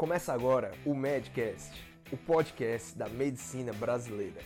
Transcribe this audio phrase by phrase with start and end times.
[0.00, 1.78] Começa agora o Medcast,
[2.10, 4.40] o podcast da medicina brasileira,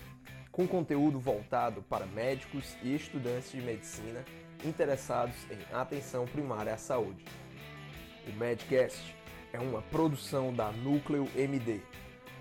[0.51, 4.25] com conteúdo voltado para médicos e estudantes de medicina
[4.65, 7.25] interessados em atenção primária à saúde.
[8.27, 9.17] O Medcast
[9.53, 11.83] é uma produção da Núcleo MD,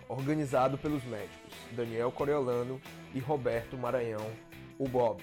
[0.10, 2.82] organizado pelos médicos Daniel Coriolano
[3.14, 4.26] e Roberto Maranhão,
[4.80, 5.22] o Bob.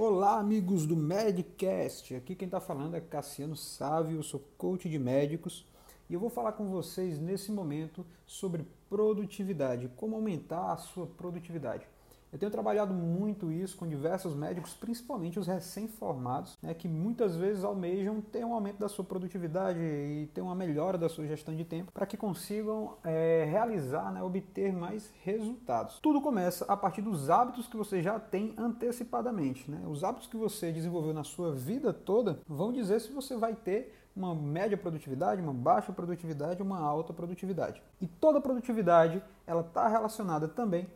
[0.00, 2.14] Olá, amigos do Medcast.
[2.14, 5.66] Aqui quem está falando é Cassiano Sávio, eu sou coach de médicos
[6.08, 11.84] e eu vou falar com vocês nesse momento sobre produtividade, como aumentar a sua produtividade.
[12.32, 17.64] Eu tenho trabalhado muito isso com diversos médicos, principalmente os recém-formados, né, que muitas vezes
[17.64, 21.64] almejam ter um aumento da sua produtividade e ter uma melhora da sua gestão de
[21.64, 25.98] tempo para que consigam é, realizar, né, obter mais resultados.
[26.00, 29.70] Tudo começa a partir dos hábitos que você já tem antecipadamente.
[29.70, 29.82] Né?
[29.88, 33.94] Os hábitos que você desenvolveu na sua vida toda vão dizer se você vai ter
[34.14, 37.80] uma média produtividade, uma baixa produtividade, uma alta produtividade.
[38.00, 40.88] E toda produtividade ela está relacionada também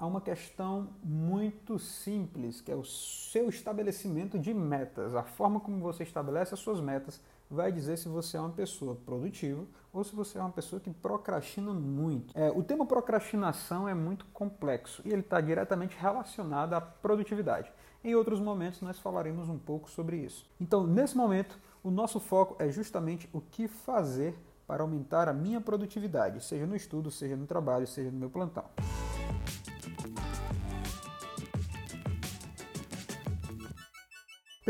[0.00, 5.14] a uma questão muito simples, que é o seu estabelecimento de metas.
[5.14, 7.20] A forma como você estabelece as suas metas
[7.50, 10.88] vai dizer se você é uma pessoa produtiva ou se você é uma pessoa que
[10.88, 12.32] procrastina muito.
[12.34, 17.70] É, o tema procrastinação é muito complexo e ele está diretamente relacionado à produtividade.
[18.02, 20.48] Em outros momentos nós falaremos um pouco sobre isso.
[20.58, 24.34] Então, nesse momento, o nosso foco é justamente o que fazer
[24.66, 28.64] para aumentar a minha produtividade, seja no estudo, seja no trabalho, seja no meu plantão.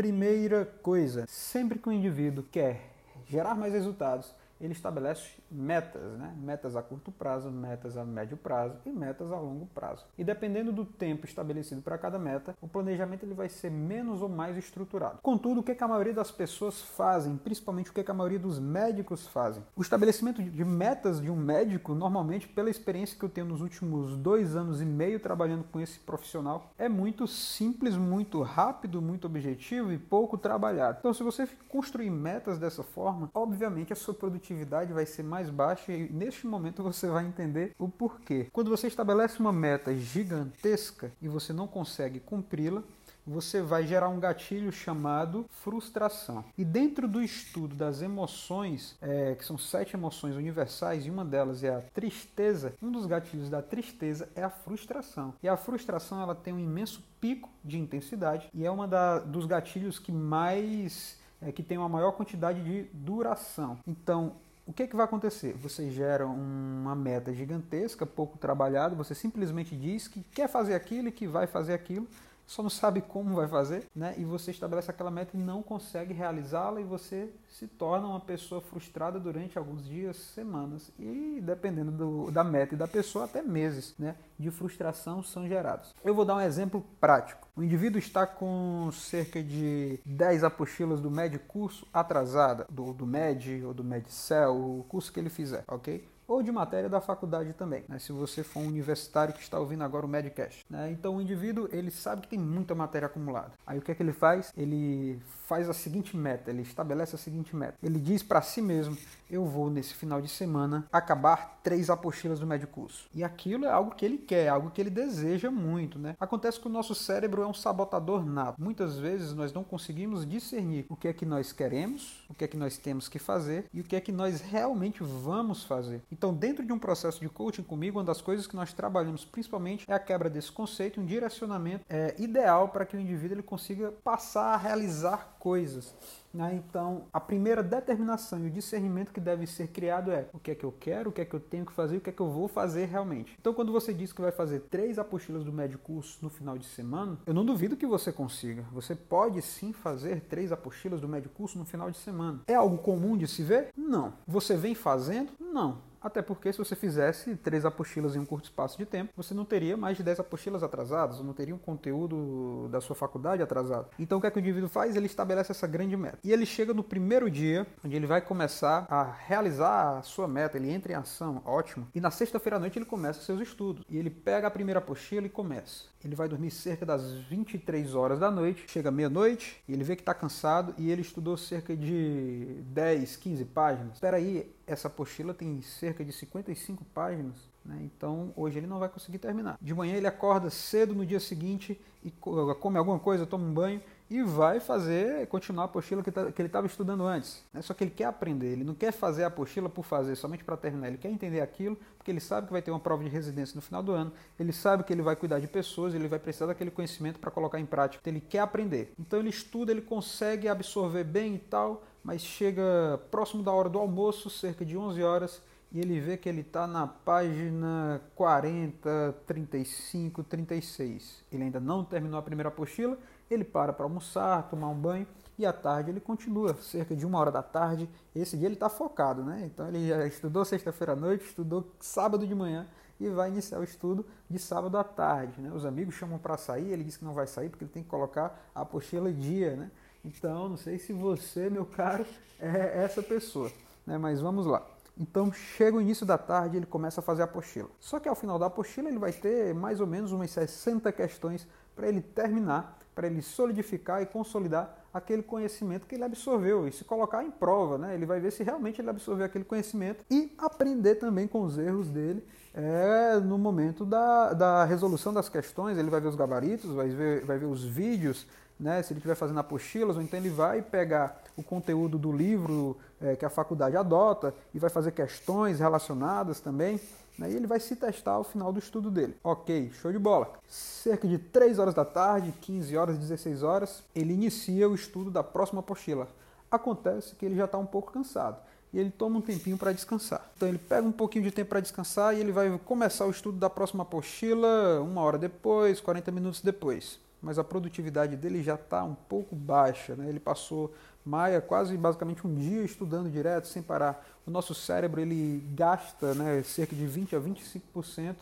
[0.01, 2.91] Primeira coisa, sempre que o indivíduo quer
[3.27, 6.33] gerar mais resultados, ele estabelece metas, né?
[6.37, 10.05] metas a curto prazo, metas a médio prazo e metas a longo prazo.
[10.17, 14.29] E dependendo do tempo estabelecido para cada meta, o planejamento ele vai ser menos ou
[14.29, 15.19] mais estruturado.
[15.21, 18.39] Contudo, o que, que a maioria das pessoas fazem, principalmente o que, que a maioria
[18.39, 19.63] dos médicos fazem?
[19.75, 24.15] O estabelecimento de metas de um médico, normalmente, pela experiência que eu tenho nos últimos
[24.15, 29.91] dois anos e meio trabalhando com esse profissional, é muito simples, muito rápido, muito objetivo
[29.91, 30.97] e pouco trabalhado.
[30.99, 35.91] Então, se você construir metas dessa forma, obviamente a sua produtividade vai ser mais baixa
[35.91, 38.47] e neste momento você vai entender o porquê.
[38.51, 42.83] Quando você estabelece uma meta gigantesca e você não consegue cumpri-la,
[43.25, 46.43] você vai gerar um gatilho chamado frustração.
[46.57, 51.63] E dentro do estudo das emoções, é, que são sete emoções universais, e uma delas
[51.63, 55.33] é a tristeza, um dos gatilhos da tristeza é a frustração.
[55.41, 58.87] E a frustração ela tem um imenso pico de intensidade e é uma
[59.19, 63.79] dos gatilhos que mais é, que tem uma maior quantidade de duração.
[63.85, 64.35] Então,
[64.71, 65.53] o que, é que vai acontecer?
[65.57, 71.11] Você gera uma meta gigantesca, pouco trabalhada, você simplesmente diz que quer fazer aquilo e
[71.11, 72.07] que vai fazer aquilo,
[72.51, 74.13] só não sabe como vai fazer, né?
[74.17, 78.59] E você estabelece aquela meta e não consegue realizá-la e você se torna uma pessoa
[78.59, 83.95] frustrada durante alguns dias, semanas e dependendo do, da meta e da pessoa até meses,
[83.97, 84.17] né?
[84.37, 85.95] De frustração são gerados.
[86.03, 87.47] Eu vou dar um exemplo prático.
[87.55, 93.63] O indivíduo está com cerca de 10 apostilas do médio curso atrasada, do, do MED
[93.63, 96.05] ou do MEDCEL, o curso que ele fizer, ok?
[96.27, 97.99] Ou de matéria da faculdade também, né?
[97.99, 100.65] se você for um universitário que está ouvindo agora o Medcast.
[100.69, 100.91] Né?
[100.91, 103.51] Então o indivíduo ele sabe que tem muita matéria acumulada.
[103.65, 104.53] Aí o que é que ele faz?
[104.55, 107.75] Ele faz a seguinte meta, ele estabelece a seguinte meta.
[107.83, 108.97] Ele diz para si mesmo:
[109.31, 113.07] eu vou nesse final de semana acabar três apostilas do médio curso.
[113.13, 116.15] E aquilo é algo que ele quer, algo que ele deseja muito, né?
[116.19, 118.61] Acontece que o nosso cérebro é um sabotador nato.
[118.61, 122.47] Muitas vezes nós não conseguimos discernir o que é que nós queremos, o que é
[122.47, 126.01] que nós temos que fazer e o que é que nós realmente vamos fazer.
[126.11, 129.85] Então, dentro de um processo de coaching comigo, uma das coisas que nós trabalhamos principalmente
[129.89, 133.91] é a quebra desse conceito, um direcionamento é, ideal para que o indivíduo ele consiga
[134.03, 135.95] passar a realizar coisas.
[136.31, 136.53] Né?
[136.63, 140.55] Então, a primeira determinação e o discernimento que deve ser criado é o que é
[140.55, 142.21] que eu quero, o que é que eu tenho que fazer, o que é que
[142.21, 143.35] eu vou fazer realmente.
[143.41, 146.65] Então, quando você diz que vai fazer três apostilas do médio curso no final de
[146.65, 148.63] semana, eu não duvido que você consiga.
[148.71, 152.41] Você pode sim fazer três apostilas do médio curso no final de semana.
[152.47, 153.69] É algo comum de se ver?
[153.75, 154.13] Não.
[154.27, 155.31] Você vem fazendo?
[155.39, 155.90] Não.
[156.01, 159.45] Até porque se você fizesse três apostilas em um curto espaço de tempo, você não
[159.45, 163.89] teria mais de dez apostilas atrasadas, não teria um conteúdo da sua faculdade atrasado.
[163.99, 164.95] Então o que, é que o indivíduo faz?
[164.95, 166.17] Ele estabelece essa grande meta.
[166.23, 170.57] E ele chega no primeiro dia, onde ele vai começar a realizar a sua meta,
[170.57, 171.87] ele entra em ação, ótimo.
[171.93, 173.85] E na sexta-feira à noite ele começa seus estudos.
[173.89, 175.91] E ele pega a primeira apostila e começa.
[176.03, 180.01] Ele vai dormir cerca das 23 horas da noite, chega meia-noite, e ele vê que
[180.01, 183.93] está cansado e ele estudou cerca de 10, 15 páginas.
[183.93, 187.79] Espera aí, essa apostila tem cerca de 55 páginas, né?
[187.81, 189.57] então hoje ele não vai conseguir terminar.
[189.61, 193.81] De manhã ele acorda cedo no dia seguinte e come alguma coisa, toma um banho
[194.11, 197.45] e vai fazer, continuar a apostila que, tá, que ele estava estudando antes.
[197.53, 197.61] Né?
[197.61, 200.57] Só que ele quer aprender, ele não quer fazer a apostila por fazer, somente para
[200.57, 200.89] terminar.
[200.89, 203.61] Ele quer entender aquilo, porque ele sabe que vai ter uma prova de residência no
[203.61, 206.71] final do ano, ele sabe que ele vai cuidar de pessoas, ele vai precisar daquele
[206.71, 208.01] conhecimento para colocar em prática.
[208.01, 208.93] Então, ele quer aprender.
[208.99, 213.79] Então ele estuda, ele consegue absorver bem e tal, mas chega próximo da hora do
[213.79, 220.23] almoço, cerca de 11 horas, e ele vê que ele está na página 40, 35,
[220.23, 221.23] 36.
[221.31, 222.97] Ele ainda não terminou a primeira apostila,
[223.29, 225.07] ele para para almoçar, tomar um banho
[225.37, 227.89] e à tarde ele continua, cerca de uma hora da tarde.
[228.13, 229.43] Esse dia ele está focado, né?
[229.45, 232.67] Então ele já estudou sexta-feira à noite, estudou sábado de manhã
[232.99, 235.41] e vai iniciar o estudo de sábado à tarde.
[235.41, 235.51] Né?
[235.51, 237.89] Os amigos chamam para sair, ele diz que não vai sair porque ele tem que
[237.89, 239.71] colocar a apostila dia, né?
[240.03, 242.05] Então, não sei se você, meu caro,
[242.39, 243.51] é essa pessoa,
[243.85, 243.97] né?
[243.97, 244.65] Mas vamos lá.
[244.97, 247.69] Então chega o início da tarde ele começa a fazer a apostila.
[247.79, 251.47] Só que ao final da apostila ele vai ter mais ou menos umas 60 questões
[251.75, 256.83] para ele terminar, para ele solidificar e consolidar aquele conhecimento que ele absorveu e se
[256.83, 257.95] colocar em prova, né?
[257.95, 261.89] Ele vai ver se realmente ele absorveu aquele conhecimento e aprender também com os erros
[261.89, 265.77] dele é, no momento da, da resolução das questões.
[265.77, 268.27] Ele vai ver os gabaritos, vai ver, vai ver os vídeos
[268.61, 272.77] né, se ele estiver fazendo apostilas, ou então ele vai pegar o conteúdo do livro
[273.01, 276.79] é, que a faculdade adota e vai fazer questões relacionadas também,
[277.17, 279.17] né, e ele vai se testar ao final do estudo dele.
[279.23, 280.33] Ok, show de bola.
[280.47, 285.23] Cerca de 3 horas da tarde, 15 horas, 16 horas, ele inicia o estudo da
[285.23, 286.07] próxima apostila.
[286.51, 288.37] Acontece que ele já está um pouco cansado
[288.71, 290.29] e ele toma um tempinho para descansar.
[290.37, 293.39] Então ele pega um pouquinho de tempo para descansar e ele vai começar o estudo
[293.39, 298.83] da próxima apostila uma hora depois, 40 minutos depois mas a produtividade dele já está
[298.83, 299.95] um pouco baixa.
[299.95, 300.09] Né?
[300.09, 300.73] Ele passou
[301.03, 304.05] Maia quase basicamente um dia estudando direto, sem parar.
[304.25, 308.15] O nosso cérebro ele gasta né, cerca de 20 a 25%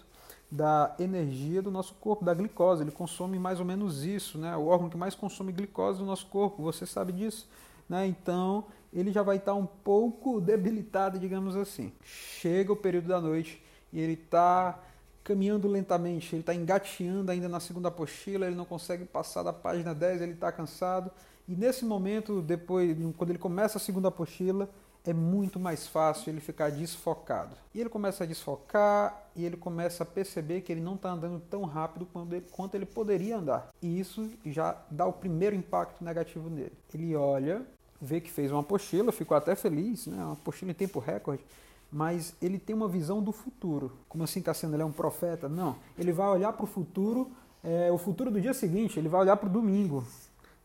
[0.49, 2.83] da energia do nosso corpo, da glicose.
[2.83, 4.55] Ele consome mais ou menos isso, né?
[4.55, 7.47] O órgão que mais consome glicose do nosso corpo, você sabe disso,
[7.87, 8.07] né?
[8.07, 11.91] Então, ele já vai estar um pouco debilitado, digamos assim.
[12.03, 13.61] Chega o período da noite
[13.91, 14.79] e ele está
[15.23, 19.93] caminhando lentamente, ele está engateando ainda na segunda apostila, ele não consegue passar da página
[19.93, 21.11] 10, ele está cansado.
[21.47, 24.69] E nesse momento, depois, quando ele começa a segunda apostila,
[25.05, 27.55] é muito mais fácil ele ficar desfocado.
[27.73, 31.41] E ele começa a desfocar e ele começa a perceber que ele não está andando
[31.49, 32.07] tão rápido
[32.51, 33.69] quanto ele poderia andar.
[33.81, 36.73] E isso já dá o primeiro impacto negativo nele.
[36.93, 37.65] Ele olha,
[38.01, 40.17] vê que fez uma apostila, ficou até feliz, né?
[40.17, 41.43] uma apostila em tempo recorde
[41.91, 43.91] mas ele tem uma visão do futuro.
[44.07, 44.75] Como assim, Cassiano?
[44.75, 45.49] Ele é um profeta?
[45.49, 45.75] Não.
[45.97, 47.31] Ele vai olhar para o futuro,
[47.63, 50.03] é, o futuro do dia seguinte, ele vai olhar para o domingo.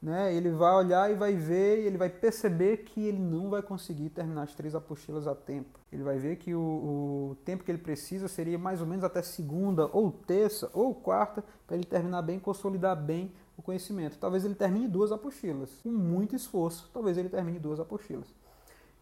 [0.03, 0.35] Né?
[0.35, 4.11] Ele vai olhar e vai ver, e ele vai perceber que ele não vai conseguir
[4.11, 5.81] terminar as três apostilas a tempo.
[5.91, 9.23] Ele vai ver que o, o tempo que ele precisa seria mais ou menos até
[9.23, 14.19] segunda, ou terça, ou quarta, para ele terminar bem, consolidar bem o conhecimento.
[14.19, 15.71] Talvez ele termine duas apostilas.
[15.83, 18.27] Com muito esforço, talvez ele termine duas apostilas.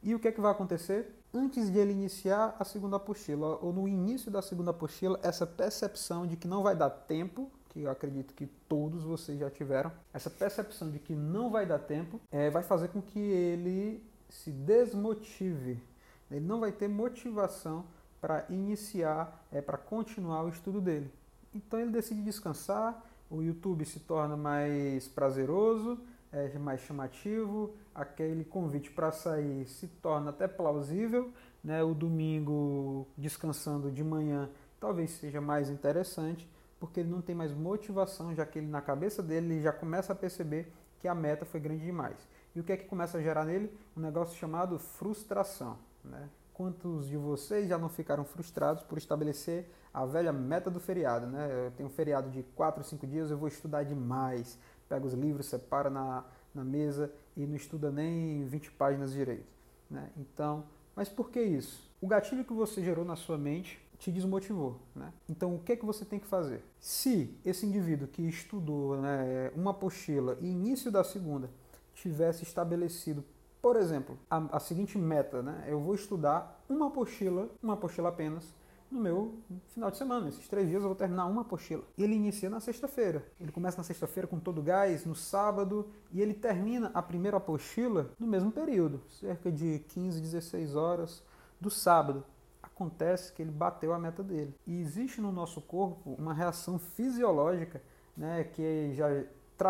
[0.05, 1.22] E o que é que vai acontecer?
[1.35, 6.27] Antes de ele iniciar a segunda apostila, ou no início da segunda apostila, essa percepção
[6.27, 10.29] de que não vai dar tempo, que eu acredito que todos vocês já tiveram, essa
[10.29, 15.83] percepção de que não vai dar tempo, é, vai fazer com que ele se desmotive.
[16.31, 17.87] Ele não vai ter motivação
[18.21, 21.11] para iniciar, é, para continuar o estudo dele.
[21.55, 25.99] Então ele decide descansar, o YouTube se torna mais prazeroso,
[26.33, 31.31] é mais chamativo, aquele convite para sair se torna até plausível,
[31.63, 31.83] né?
[31.83, 34.49] o domingo descansando de manhã
[34.81, 39.23] talvez seja mais interessante, porque ele não tem mais motivação, já que ele na cabeça
[39.23, 42.17] dele ele já começa a perceber que a meta foi grande demais.
[42.55, 43.73] E o que é que começa a gerar nele?
[43.97, 45.79] Um negócio chamado frustração.
[46.05, 46.29] Né?
[46.53, 51.27] Quantos de vocês já não ficaram frustrados por estabelecer a velha meta do feriado?
[51.27, 51.67] Né?
[51.67, 54.59] Eu tenho um feriado de 4, 5 dias, eu vou estudar demais
[54.93, 56.23] pega os livros, separa na,
[56.55, 59.47] na mesa e não estuda nem 20 páginas direito.
[59.91, 60.11] Né?
[60.19, 61.91] Então, mas por que isso?
[61.99, 64.79] O gatilho que você gerou na sua mente te desmotivou.
[64.95, 65.11] Né?
[65.31, 66.63] Então, o que é que você tem que fazer?
[66.79, 71.49] Se esse indivíduo que estudou né, uma apostila e início da segunda
[71.95, 73.25] tivesse estabelecido,
[73.63, 75.65] por exemplo, a, a seguinte meta, né?
[75.69, 78.53] eu vou estudar uma apostila, uma apostila apenas,
[78.93, 79.35] no meu
[79.69, 80.29] final de semana.
[80.29, 81.83] Esses três dias eu vou terminar uma apostila.
[81.97, 83.27] Ele inicia na sexta-feira.
[83.41, 87.39] Ele começa na sexta-feira com todo o gás, no sábado, e ele termina a primeira
[87.39, 91.25] apostila no mesmo período, cerca de 15, 16 horas
[91.61, 92.25] do sábado.
[92.63, 94.55] Acontece que ele bateu a meta dele.
[94.67, 97.83] E existe no nosso corpo uma reação fisiológica,
[98.17, 99.09] né, que já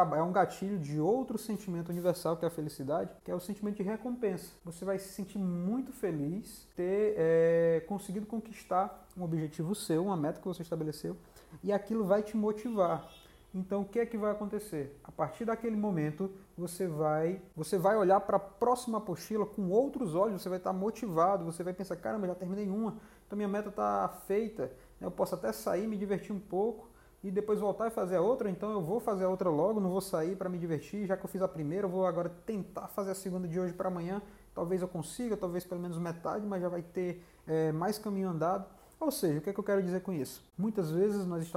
[0.01, 3.77] é um gatilho de outro sentimento universal que é a felicidade, que é o sentimento
[3.77, 4.53] de recompensa.
[4.65, 10.41] Você vai se sentir muito feliz ter é, conseguido conquistar um objetivo seu, uma meta
[10.41, 11.17] que você estabeleceu,
[11.63, 13.09] e aquilo vai te motivar.
[13.55, 14.99] Então o que é que vai acontecer?
[15.05, 20.15] A partir daquele momento você vai você vai olhar para a próxima apostila com outros
[20.15, 22.97] olhos, você vai estar motivado, você vai pensar, caramba, já terminei uma,
[23.27, 25.07] então minha meta está feita, né?
[25.07, 26.92] eu posso até sair, me divertir um pouco
[27.23, 29.91] e depois voltar e fazer a outra, então eu vou fazer a outra logo, não
[29.91, 32.89] vou sair para me divertir, já que eu fiz a primeira, eu vou agora tentar
[32.89, 34.21] fazer a segunda de hoje para amanhã,
[34.55, 38.67] talvez eu consiga, talvez pelo menos metade, mas já vai ter é, mais caminho andado.
[38.99, 40.45] Ou seja, o que, é que eu quero dizer com isso?
[40.57, 41.51] Muitas vezes nós,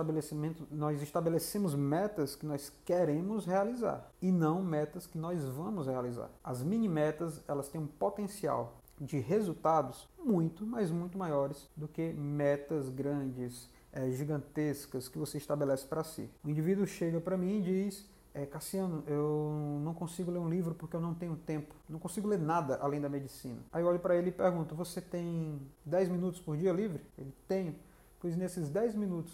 [0.72, 6.31] nós estabelecemos metas que nós queremos realizar e não metas que nós vamos realizar.
[6.43, 12.13] As mini metas elas têm um potencial de resultados muito, mas muito maiores do que
[12.13, 16.30] metas grandes, é, gigantescas que você estabelece para si.
[16.44, 20.75] O indivíduo chega para mim e diz: é, Cassiano, eu não consigo ler um livro
[20.75, 21.74] porque eu não tenho tempo.
[21.88, 23.62] Não consigo ler nada além da medicina.
[23.72, 27.02] Aí eu olho para ele e pergunto: Você tem 10 minutos por dia livre?
[27.18, 27.80] Ele tem.
[28.20, 29.32] Pois nesses 10 minutos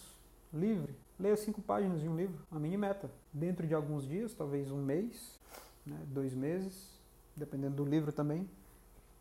[0.53, 3.09] livre, leia cinco páginas de um livro, uma mini meta.
[3.33, 5.39] Dentro de alguns dias, talvez um mês,
[5.85, 6.89] né, dois meses,
[7.35, 8.49] dependendo do livro também,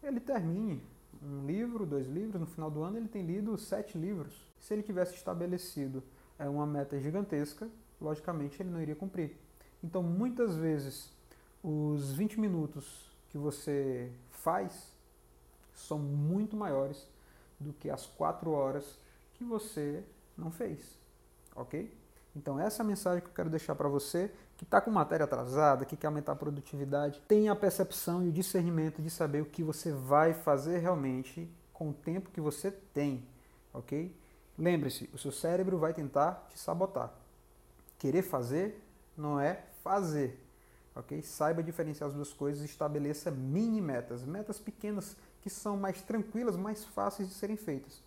[0.03, 0.83] ele termine
[1.23, 2.41] um livro, dois livros.
[2.41, 4.35] No final do ano, ele tem lido sete livros.
[4.59, 6.03] Se ele tivesse estabelecido
[6.39, 7.69] é, uma meta gigantesca,
[8.01, 9.37] logicamente ele não iria cumprir.
[9.83, 11.13] Então, muitas vezes,
[11.63, 14.93] os 20 minutos que você faz
[15.75, 17.07] são muito maiores
[17.59, 18.99] do que as 4 horas
[19.35, 20.03] que você
[20.37, 20.99] não fez,
[21.55, 22.00] ok?
[22.35, 25.25] Então, essa é a mensagem que eu quero deixar para você que está com matéria
[25.25, 27.21] atrasada, que quer aumentar a produtividade.
[27.27, 31.91] Tenha a percepção e o discernimento de saber o que você vai fazer realmente com
[31.91, 33.27] o tempo que você tem,
[33.73, 34.15] ok?
[34.59, 37.11] Lembre-se, o seu cérebro vai tentar te sabotar.
[37.99, 38.79] Querer fazer
[39.17, 40.39] não é fazer.
[40.95, 41.23] ok?
[41.23, 46.57] Saiba diferenciar as duas coisas e estabeleça mini metas, metas pequenas que são mais tranquilas,
[46.57, 48.03] mais fáceis de serem feitas.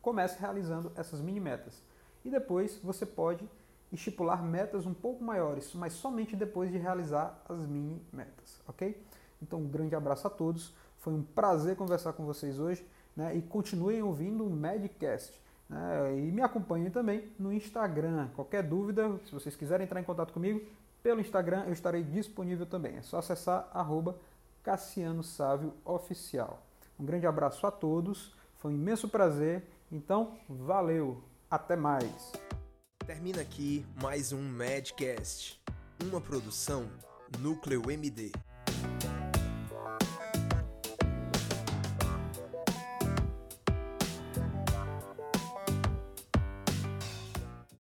[0.00, 1.82] Comece realizando essas mini metas
[2.24, 3.48] e depois você pode
[3.92, 8.96] estipular metas um pouco maiores, mas somente depois de realizar as mini metas, ok?
[9.42, 10.72] Então, um grande abraço a todos.
[10.98, 12.86] Foi um prazer conversar com vocês hoje
[13.16, 13.34] né?
[13.36, 15.38] e continuem ouvindo o Medcast.
[15.68, 16.18] Né?
[16.18, 18.28] E me acompanhem também no Instagram.
[18.36, 20.62] Qualquer dúvida, se vocês quiserem entrar em contato comigo,
[21.02, 22.96] pelo Instagram eu estarei disponível também.
[22.96, 24.16] É só acessar arroba
[24.62, 26.62] Cassiano Sávio Oficial.
[26.98, 29.64] Um grande abraço a todos, foi um imenso prazer.
[29.90, 31.20] Então, valeu,
[31.52, 32.32] até mais.
[33.06, 35.60] Termina aqui mais um Madcast,
[36.02, 36.88] uma produção
[37.40, 38.32] Núcleo MD.